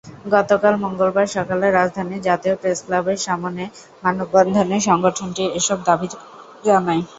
গতকাল 0.31 0.73
মঙ্গলবার 0.83 1.27
সকালে 1.35 1.65
রাজধানীর 1.69 2.25
জাতীয় 2.27 2.55
প্রেসক্লাবের 2.61 3.19
সামনে 3.27 3.63
মানববন্ধনে 4.03 4.77
সংগঠনটি 4.89 5.43
এসব 5.59 5.77
দাবি 5.87 6.07
জানায়। 6.65 7.03